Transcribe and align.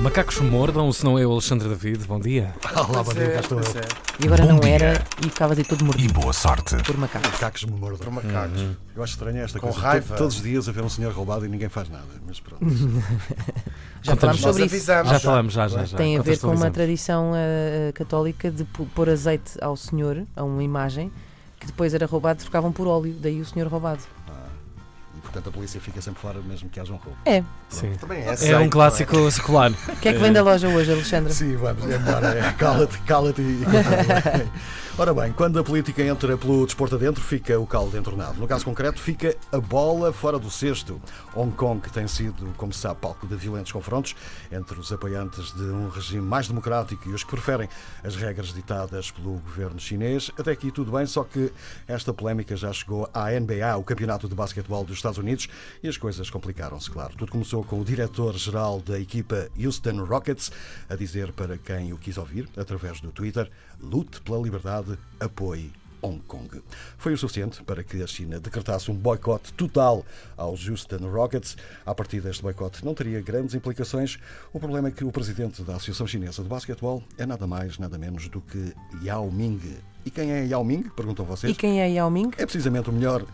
Macacos 0.00 0.40
mordam, 0.40 0.90
se 0.90 1.04
não 1.04 1.18
é 1.18 1.26
o 1.26 1.32
Alexandre 1.32 1.68
David. 1.68 2.06
Bom 2.06 2.18
dia. 2.18 2.54
Olá, 2.74 3.02
bom 3.02 3.12
dia, 3.12 3.30
cá 3.32 3.40
estou 3.40 3.60
eu. 3.60 3.64
E 4.20 4.24
agora 4.26 4.42
Bom 4.44 4.52
não 4.54 4.60
dia. 4.60 4.70
era 4.74 5.04
e 5.20 5.24
ficavas 5.28 5.58
aí 5.58 5.64
todo 5.64 5.82
E 5.82 5.84
mordido 5.84 6.14
boa 6.14 6.32
sorte. 6.32 6.76
por 6.82 6.96
macacos. 6.96 7.30
Macacos 7.30 7.64
me 7.64 7.72
mordam. 7.78 7.98
Por 7.98 8.10
macacos. 8.10 8.62
Eu 8.96 9.02
acho 9.02 9.12
estranho 9.12 9.42
esta 9.42 9.60
Com 9.60 9.66
coisa. 9.66 9.82
raiva. 9.86 10.14
To- 10.14 10.16
Todos 10.16 10.36
os 10.36 10.42
dias 10.42 10.66
haver 10.66 10.82
um 10.82 10.88
senhor 10.88 11.12
roubado 11.12 11.44
e 11.44 11.48
ninguém 11.50 11.68
faz 11.68 11.90
nada. 11.90 12.06
Mas 12.26 12.40
pronto. 12.40 12.64
Já 14.00 14.16
falámos 14.16 14.40
Nós 14.40 14.50
sobre 14.54 14.64
isso. 14.64 14.74
avisamos. 14.76 15.10
Já 15.12 15.20
falamos, 15.20 15.52
já, 15.52 15.68
já. 15.68 15.84
já. 15.84 15.96
Tem 15.98 16.16
a 16.16 16.22
ver 16.22 16.38
com 16.38 16.46
uma 16.46 16.54
Contextualizamos. 16.56 16.74
tradição 16.74 17.32
eh, 17.36 17.92
católica 17.94 18.50
de 18.50 18.64
pu- 18.64 18.86
pôr 18.94 19.10
azeite 19.10 19.58
ao 19.60 19.76
senhor, 19.76 20.24
a 20.34 20.42
uma 20.42 20.62
imagem, 20.62 21.12
que 21.60 21.66
depois 21.66 21.92
era 21.92 22.06
roubado 22.06 22.38
e 22.40 22.42
trocavam 22.44 22.72
por 22.72 22.86
óleo. 22.88 23.14
Daí 23.20 23.42
o 23.42 23.44
senhor 23.44 23.68
roubado. 23.68 24.00
Portanto 25.22 25.48
a 25.48 25.52
polícia 25.52 25.80
fica 25.80 26.00
sempre 26.00 26.20
fora, 26.20 26.40
mesmo 26.42 26.68
que 26.68 26.78
haja 26.78 26.92
um 26.92 26.96
roubo. 26.96 27.16
É. 27.24 27.42
Sim. 27.68 27.92
Também 28.00 28.22
é 28.22 28.50
É 28.50 28.58
um 28.58 28.68
clássico 28.68 29.30
secular. 29.30 29.70
O 29.70 29.96
que 29.96 30.08
é 30.08 30.12
que 30.12 30.18
vem 30.18 30.32
da 30.32 30.42
loja 30.42 30.68
hoje, 30.68 30.92
Alexandre? 30.92 31.32
Sim, 31.32 31.56
vamos, 31.56 31.84
é. 31.88 31.94
É, 31.94 32.52
cala-te, 32.52 32.98
cala-te 32.98 33.42
Ora 34.98 35.14
bem, 35.14 35.32
quando 35.32 35.58
a 35.58 35.64
política 35.64 36.02
entra 36.02 36.36
pelo 36.36 36.66
desporto 36.66 36.96
adentro, 36.96 37.24
fica 37.24 37.58
o 37.58 37.66
caldo 37.66 37.96
entornado. 37.96 38.38
No 38.38 38.46
caso 38.46 38.62
concreto, 38.62 39.00
fica 39.00 39.34
a 39.50 39.58
bola 39.58 40.12
fora 40.12 40.38
do 40.38 40.50
cesto. 40.50 41.00
Hong 41.34 41.50
Kong 41.56 41.80
tem 41.88 42.06
sido, 42.06 42.52
como 42.58 42.74
se 42.74 42.80
sabe, 42.80 43.00
palco 43.00 43.26
de 43.26 43.34
violentos 43.34 43.72
confrontos 43.72 44.14
entre 44.52 44.78
os 44.78 44.92
apoiantes 44.92 45.50
de 45.54 45.62
um 45.62 45.88
regime 45.88 46.20
mais 46.20 46.46
democrático 46.46 47.08
e 47.08 47.14
os 47.14 47.24
que 47.24 47.30
preferem 47.30 47.70
as 48.04 48.16
regras 48.16 48.52
ditadas 48.52 49.10
pelo 49.10 49.38
governo 49.38 49.80
chinês. 49.80 50.30
Até 50.38 50.50
aqui 50.50 50.70
tudo 50.70 50.92
bem, 50.92 51.06
só 51.06 51.24
que 51.24 51.50
esta 51.88 52.12
polémica 52.12 52.54
já 52.54 52.70
chegou 52.70 53.08
à 53.14 53.30
NBA, 53.30 53.74
o 53.78 53.82
Campeonato 53.82 54.28
de 54.28 54.34
Basquetebol 54.34 54.84
dos 54.84 54.98
Estados 54.98 55.16
Unidos, 55.16 55.48
e 55.82 55.88
as 55.88 55.96
coisas 55.96 56.28
complicaram-se, 56.28 56.90
claro. 56.90 57.14
Tudo 57.16 57.32
começou 57.32 57.64
com 57.64 57.80
o 57.80 57.84
diretor-geral 57.84 58.82
da 58.82 59.00
equipa 59.00 59.48
Houston 59.58 60.04
Rockets 60.04 60.52
a 60.86 60.94
dizer 60.94 61.32
para 61.32 61.56
quem 61.56 61.94
o 61.94 61.96
quis 61.96 62.18
ouvir, 62.18 62.46
através 62.58 63.00
do 63.00 63.10
Twitter, 63.10 63.50
lute 63.80 64.20
pela 64.20 64.38
liberdade, 64.38 64.81
apoie 65.20 65.70
Hong 66.02 66.20
Kong. 66.26 66.60
Foi 66.98 67.14
o 67.14 67.18
suficiente 67.18 67.62
para 67.62 67.82
que 67.82 68.02
a 68.02 68.06
China 68.06 68.40
decretasse 68.40 68.90
um 68.90 68.94
boicote 68.94 69.52
total 69.52 70.04
aos 70.36 70.68
Houston 70.68 71.08
Rockets. 71.08 71.56
A 71.86 71.94
partir 71.94 72.20
deste 72.20 72.42
boicote 72.42 72.84
não 72.84 72.92
teria 72.92 73.20
grandes 73.20 73.54
implicações. 73.54 74.18
O 74.52 74.58
problema 74.58 74.88
é 74.88 74.90
que 74.90 75.04
o 75.04 75.12
presidente 75.12 75.62
da 75.62 75.76
Associação 75.76 76.06
Chinesa 76.06 76.42
de 76.42 76.48
Basquetebol 76.48 77.02
é 77.16 77.24
nada 77.24 77.46
mais, 77.46 77.78
nada 77.78 77.96
menos 77.96 78.28
do 78.28 78.40
que 78.40 78.74
Yao 79.02 79.30
Ming. 79.30 79.60
E 80.04 80.10
quem 80.10 80.32
é 80.32 80.44
Yao 80.46 80.64
Ming? 80.64 80.90
Perguntam 80.90 81.24
vocês. 81.24 81.52
E 81.52 81.54
quem 81.54 81.80
é 81.80 81.88
Yao 81.88 82.10
Ming? 82.10 82.32
É 82.36 82.44
precisamente 82.44 82.90
o 82.90 82.92
melhor 82.92 83.24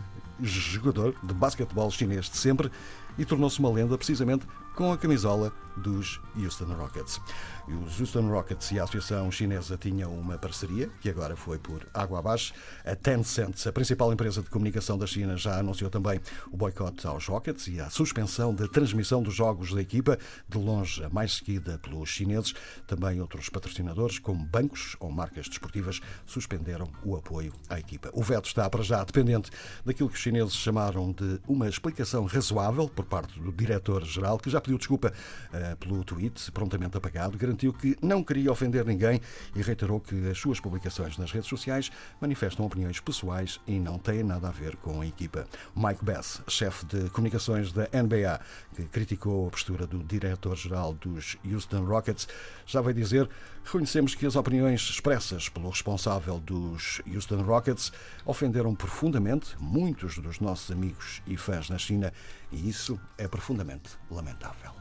jogador 0.41 1.15
de 1.23 1.33
basquetebol 1.33 1.91
chinês 1.91 2.29
de 2.29 2.37
sempre 2.37 2.71
e 3.19 3.25
tornou-se 3.25 3.59
uma 3.59 3.69
lenda 3.69 3.97
precisamente 3.97 4.47
com 4.73 4.93
a 4.93 4.97
camisola 4.97 5.51
dos 5.75 6.21
Houston 6.35 6.73
Rockets. 6.73 7.19
E 7.67 7.73
os 7.73 7.99
Houston 7.99 8.29
Rockets 8.29 8.71
e 8.71 8.79
a 8.79 8.83
Associação 8.83 9.31
Chinesa 9.31 9.77
tinham 9.77 10.13
uma 10.13 10.37
parceria 10.37 10.89
que 11.01 11.09
agora 11.09 11.35
foi 11.35 11.57
por 11.57 11.85
água 11.93 12.19
abaixo. 12.19 12.53
A 12.85 12.95
Tencent, 12.95 13.67
a 13.67 13.71
principal 13.71 14.11
empresa 14.11 14.41
de 14.41 14.49
comunicação 14.49 14.97
da 14.97 15.05
China, 15.05 15.37
já 15.37 15.59
anunciou 15.59 15.89
também 15.89 16.19
o 16.51 16.57
boicote 16.57 17.05
aos 17.05 17.27
Rockets 17.27 17.67
e 17.67 17.79
a 17.79 17.89
suspensão 17.89 18.53
da 18.53 18.67
transmissão 18.67 19.21
dos 19.21 19.33
jogos 19.33 19.73
da 19.73 19.81
equipa, 19.81 20.17
de 20.47 20.57
longe 20.57 21.03
a 21.03 21.09
mais 21.09 21.35
seguida 21.35 21.77
pelos 21.77 22.09
chineses. 22.09 22.53
Também 22.87 23.21
outros 23.21 23.49
patrocinadores, 23.49 24.17
como 24.17 24.45
bancos 24.45 24.95
ou 24.99 25.11
marcas 25.11 25.47
desportivas, 25.47 25.99
suspenderam 26.25 26.89
o 27.03 27.15
apoio 27.15 27.53
à 27.69 27.79
equipa. 27.79 28.09
O 28.13 28.23
veto 28.23 28.45
está 28.45 28.69
para 28.69 28.83
já 28.83 29.03
dependente 29.03 29.51
daquilo 29.85 30.09
que 30.09 30.15
os 30.15 30.21
chineses 30.21 30.53
chamaram 30.53 31.11
de 31.11 31.39
uma 31.47 31.67
explicação 31.67 32.25
razoável 32.25 32.87
por 32.87 33.05
parte 33.09 33.39
do 33.39 33.51
diretor-geral, 33.51 34.37
que 34.37 34.49
já 34.49 34.61
pediu 34.61 34.77
desculpa 34.77 35.11
eh, 35.51 35.75
pelo 35.79 36.03
tweet, 36.03 36.51
prontamente 36.51 36.95
apagado, 36.95 37.37
garantiu 37.37 37.73
que 37.73 37.97
não 38.01 38.23
queria 38.23 38.51
ofender 38.51 38.85
ninguém 38.85 39.19
e 39.55 39.61
reiterou 39.61 39.99
que 39.99 40.29
as 40.29 40.37
suas 40.37 40.59
publicações 40.59 41.17
nas 41.17 41.31
redes 41.31 41.49
sociais 41.49 41.91
manifestam 42.21 42.65
opiniões 42.65 42.99
pessoais 42.99 43.59
e 43.65 43.79
não 43.79 43.97
têm 43.97 44.23
nada 44.23 44.47
a 44.47 44.51
ver 44.51 44.75
com 44.77 45.01
a 45.01 45.05
equipa. 45.05 45.47
Mike 45.75 46.05
Bass, 46.05 46.41
chefe 46.47 46.85
de 46.85 47.09
comunicações 47.09 47.71
da 47.71 47.89
NBA, 47.91 48.39
que 48.75 48.83
criticou 48.85 49.47
a 49.47 49.51
postura 49.51 49.87
do 49.87 50.03
diretor-geral 50.03 50.93
dos 50.93 51.37
Houston 51.43 51.83
Rockets, 51.83 52.27
já 52.65 52.81
vai 52.81 52.93
dizer: 52.93 53.27
reconhecemos 53.63 54.13
que 54.13 54.25
as 54.25 54.35
opiniões 54.35 54.81
expressas 54.81 55.49
pelo 55.49 55.69
responsável 55.69 56.39
dos 56.39 57.01
Houston 57.11 57.41
Rockets 57.41 57.91
ofenderam 58.25 58.75
profundamente 58.75 59.55
muitos 59.59 60.17
dos 60.17 60.39
nossos 60.39 60.69
amigos 60.71 61.21
e 61.25 61.35
fãs 61.37 61.69
na 61.69 61.77
China 61.77 62.13
e 62.51 62.69
isso 62.69 62.98
é 63.17 63.27
profundamente 63.27 63.89
lamentável. 64.09 64.71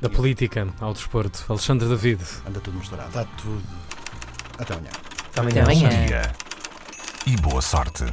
Da 0.00 0.08
política 0.08 0.66
ao 0.80 0.94
desporto. 0.94 1.44
Alexandre 1.48 1.88
David. 1.88 2.22
Anda 2.46 2.60
tudo 2.60 2.78
misturado. 2.78 3.08
Está 3.08 3.24
tudo. 3.36 3.62
Até 4.58 4.74
amanhã. 4.74 4.90
Até 5.30 5.40
Até 5.40 5.60
amanhã. 5.60 5.88
Bom 5.88 6.06
dia. 6.06 6.32
E 7.26 7.36
boa 7.36 7.60
sorte. 7.60 8.04